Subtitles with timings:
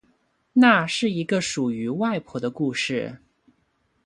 [0.53, 3.19] 那是一个属于外婆的故事